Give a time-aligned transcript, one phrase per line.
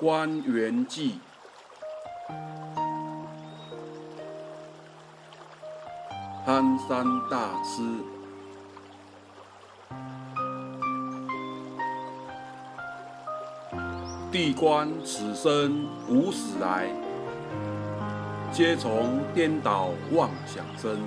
[0.00, 1.20] 关元记，
[6.42, 7.82] 憨山大师。
[14.32, 16.88] 地观此生无始来，
[18.50, 20.98] 皆从颠倒妄想生。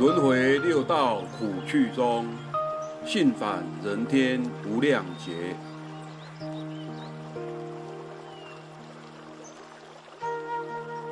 [0.00, 2.26] 轮回六道苦趣中，
[3.06, 5.54] 信返人天无量劫。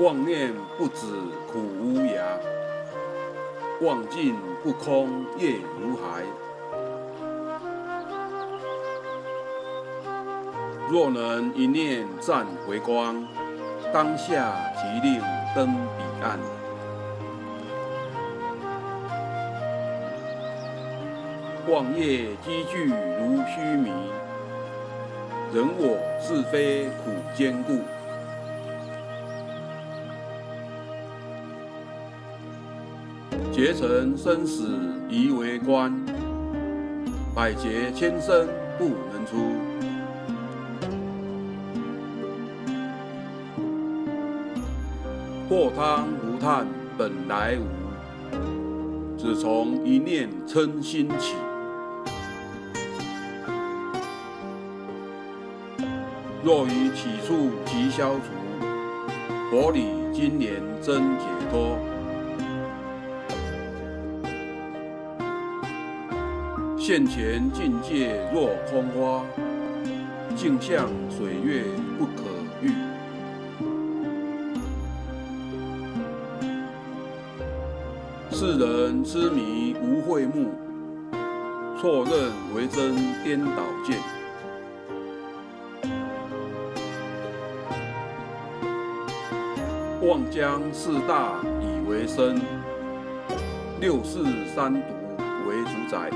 [0.01, 1.07] 妄念不止
[1.53, 2.23] 苦无涯，
[3.83, 6.25] 妄境不空业如海。
[10.91, 13.25] 若能一念暂回光，
[13.93, 15.23] 当下即令
[15.55, 16.62] 登彼岸。
[21.73, 23.89] 妄业积聚如须弥，
[25.55, 27.79] 人我是非苦坚固。
[33.51, 34.69] 结成生死
[35.09, 35.91] 疑为关，
[37.35, 39.39] 百劫千生不能出。
[45.49, 46.67] 破汤不叹
[46.99, 51.35] 本来无，只从一念嗔心起。
[56.45, 58.67] 若于起处即消除，
[59.49, 61.79] 佛理今年真解脱。
[66.77, 69.25] 现前境界若空花，
[70.35, 71.63] 镜像水月
[71.97, 72.23] 不可
[72.61, 72.73] 遇。
[78.33, 80.51] 世人痴迷无慧目，
[81.81, 84.22] 错认为真颠倒见。
[90.05, 92.41] 望江四大以为身，
[93.81, 94.19] 六世
[94.53, 94.81] 三毒
[95.49, 96.11] 为主宰。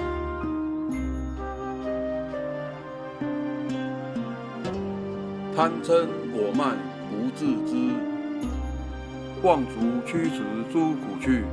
[5.55, 6.05] 贪嗔
[6.35, 6.77] 我慢
[7.09, 7.93] 不自知，
[9.45, 10.43] 妄足驱驰
[10.73, 11.45] 诸苦趣。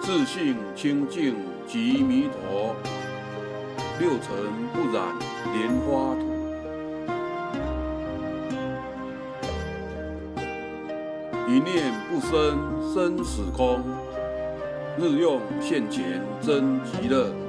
[0.00, 1.34] 自性清净
[1.66, 2.76] 即弥陀，
[4.00, 4.28] 六尘
[4.72, 5.14] 不染
[5.52, 6.34] 莲花土。
[11.46, 12.58] 一念不生
[12.92, 13.84] 生死空，
[14.98, 17.43] 日用现前真极乐。